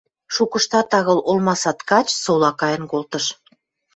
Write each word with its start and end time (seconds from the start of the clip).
Шукыштат 0.33 0.89
агыл 0.99 1.19
олма 1.29 1.55
сад 1.61 1.79
гач 1.89 2.07
сола 2.23 2.51
кайын 2.59 2.83
колтыш. 2.91 3.25